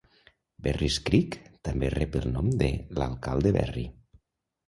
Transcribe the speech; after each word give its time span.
Berrys 0.67 0.95
Creek 1.09 1.35
també 1.67 1.91
rep 1.95 2.17
el 2.21 2.25
nom 2.37 2.49
de 2.61 2.69
l'alcalde 3.01 3.51
Berry. 3.59 3.87